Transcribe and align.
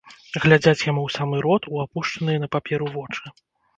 Глядзяць 0.43 0.85
яму 0.87 1.03
ў 1.03 1.09
самы 1.17 1.43
рот, 1.47 1.69
у 1.75 1.85
апушчаныя 1.85 2.43
на 2.45 2.53
паперу 2.57 2.85
вочы. 2.99 3.25